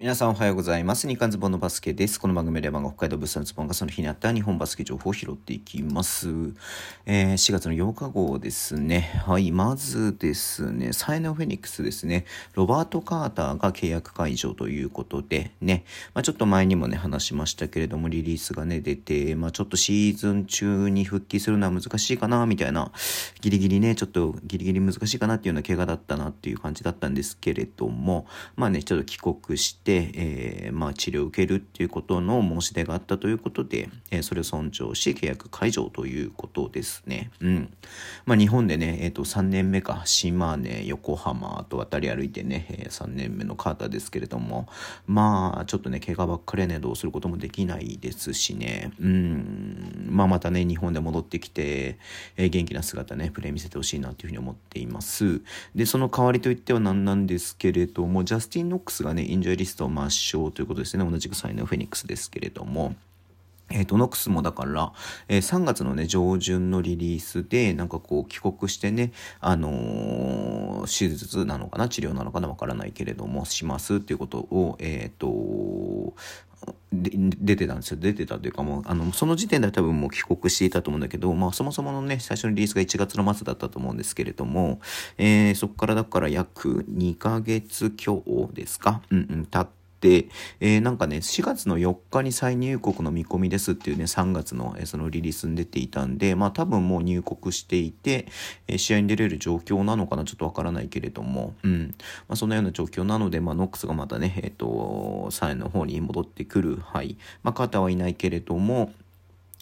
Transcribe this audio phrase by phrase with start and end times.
[0.00, 1.08] 皆さんおはようございます。
[1.08, 2.20] 日刊ズボンのバスケです。
[2.20, 6.28] この番組では北海道物産ズボンがその日にあった日本バスケ情報を拾っていきます。
[7.04, 9.20] えー、4月の8日号ですね。
[9.26, 12.26] はい、まずですね、サイナフェニックスですね。
[12.54, 15.84] ロバート・カーターが契約解除ということでね、
[16.14, 22.92] まあ、ちょっと前にもね、話しましたけれども、リリースがね、出て、まあ、ちょっとシーズン中に復帰するのは難しいかな、みたいな、
[23.40, 37.30] ギリギリね、ちょっとギリギリ難しいかなっていうような怪我だったなっていう感じだったんですけれども、まあね、ちょっと帰国し、て、えー、まあ、治療を受けるっていうことの申し出があったということで、えー、それを尊重し契約解除ということですね。
[37.40, 37.72] うん。
[38.28, 44.68] まあ、日本でね、えっ、ー、と、3年目か、島根、横浜と渡り歩いてね、えー、3年目のカーターですけれども、
[45.06, 51.98] まあ、ちょっとね、怪我ばっかりね、どうすることもできないですしね、うん、まあ、またね、日本で戻ってきて、
[52.36, 55.40] えー、元気な姿ね、プレー見せてほしいなというふうに思っています。
[55.74, 61.10] で、その代わりといっては何なんですけれども、ジャスティン・ノックスがね、インジュアリーリストを抹消ということですね。
[61.10, 62.94] 同じく三遠ネオフェニックスですけれども。
[63.70, 64.92] えっ、ー、と、ノックスもだから、
[65.28, 76.14] えー、3月のね、上旬のリリースで、なんかこう、帰国してね、あのー、手術なのかな、治療なのかな、わからないけれども、しますっていうことを、えっ、ー、と、
[76.92, 77.98] 出てたんですよ。
[78.00, 84.80] 出てたというかもう、あの、その時点では多分もう帰国していたと思うんだけど、まあそもそものね、最初のリリースが1月の末だったと思うんですけれども、
[85.18, 88.22] えー、そこからだから約2ヶ月強
[88.52, 89.02] ですか？
[89.10, 89.68] うんうん、経っ、
[90.60, 98.26] えー、なんかね、4月の4日に再入国の見込みですっていうね、3月の、えー、そのリリースに出ていたんで、まあ多分もう入国していて、
[98.68, 101.94] えー、試合に出れる状況なのかな、ちょっとわからないけれども、うん。
[102.28, 107.16] まあそのような状況なので、まあノックスがまたね、えっ、ー、と、3の方に戻ってくる、はい。
[107.42, 108.92] まあ肩はいないけれども、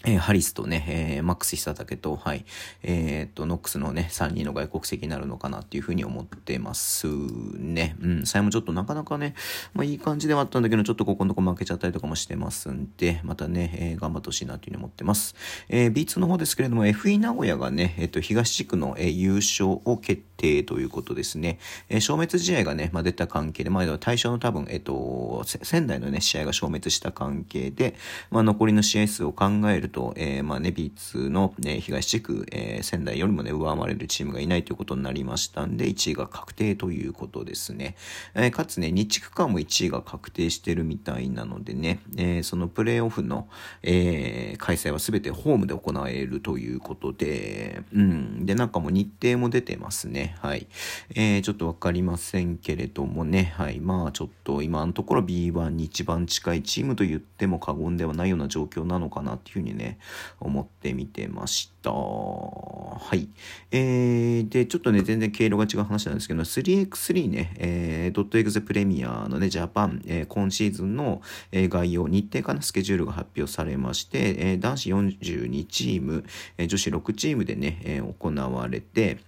[0.05, 0.85] えー、ハリスとね、
[1.17, 2.45] えー、マックス久武と、はい、
[2.83, 7.95] えー、っと、ノックスのね、3人の外国籍になるのかなっていうふうに思ってますね。
[7.99, 9.33] うん、さえもちょっとなかなかね、
[9.73, 15.33] まあいい感じではあったんだけど、ちょっとここのとこ負けちゃったりとかもしてますんで、またね、えー、頑張ってほしいなというふうに思ってます。
[15.67, 21.59] えー、B2 の方ですけれども、FE 名古屋がね、えっと、東地区の、えー、優勝を決定ということですね。
[21.89, 27.95] えー、消滅試合がね、まあ出た関係で、まあ対象の多分、えっと、仙台のね、試合が消滅した関係で、
[28.29, 37.95] まあ残りの試合数を考えると、えー、まあね、B2 の、ね、東地区、えー、仙台よりもね、上回れるチームがいないということになりましたんで、1位が確定ということですね。
[38.35, 43.47] えー、かつね、日区間も1位が確定してるみたいなのでね、えー、そのプレーオフの、
[43.83, 48.45] えー、開催は全てホームで行われるということで、うん。
[48.45, 50.26] で、なんかもう日程も出てますね。
[50.41, 50.67] はい。
[51.15, 53.79] えー、ちょっとわかりませんけれどもね、はい。
[53.79, 59.99] まあ、ちょっと今のところ B1 に一番近いチームと言っても過言ではないような状況なのかなっていうふうにね、
[60.39, 61.91] 思ってみてました。
[61.91, 63.29] はい。
[63.71, 71.21] えー、で、ちょっとね、全然経路が違う話なんですけど、3x3 ね、えー、ドットエグゼプレミアのね、ジャパン、えー、今シーズンの、
[71.51, 76.25] え、概要、日程かな、スケジュールが発表されまして、えー、男子42チーム、
[76.57, 79.19] えー、女子6チームでね、えー、行われて、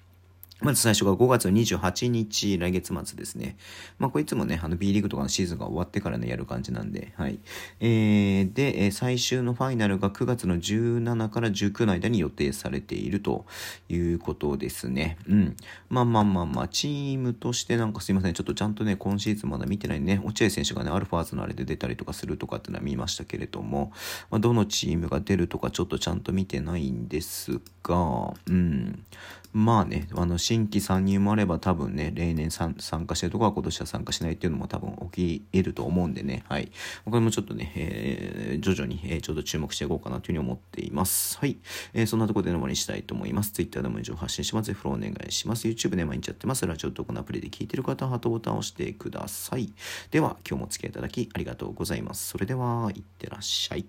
[0.62, 3.56] まず最初が5月28日、来月末ですね。
[3.98, 7.40] まあ、こいつもね、あの B リーグとかのシーズンが終わってからね、やる感じなんで、はい。
[7.80, 13.46] えー、で、最終のファイナルが9月の17から19の間に予定されていると
[13.88, 15.18] いうことですね。
[15.30, 15.56] うん。
[15.90, 23.94] まあまあまあまあ、チームとしてなんかすいません、ちょっとちゃんとね、今シーズンまだ見てないね、落合選手がね、アルファーズのあれで出たりとかするとかっていうのは見ましたけれども、
[24.30, 29.06] まあ、どのチームが出るとかちょっとちゃんと見てないんですが、うん。
[29.52, 36.72] まあね、あの、新規参入もあれば多分ね、例年参加してるとこは今年は参加しないっていうのも多分起き得ると思うんでね、はい。
[37.06, 41.38] これもちょっとね、えー、徐々に、えー、ちょっと注目していこうかなというふうに思っています。
[41.38, 41.60] はい。
[41.94, 43.52] えー、そんなところでの終わりにしたいと思います。
[43.52, 44.74] Twitter でも情報発信します。
[44.74, 45.68] フォローお願いします。
[45.68, 46.66] YouTube で毎日やってます。
[46.66, 49.72] ラジオとこのアプリで聞いてる方はハートボタンを押してください。
[50.10, 52.28] では、今日もお付き合いいただきありがとうございます。
[52.28, 53.86] それでは、いってらっしゃい。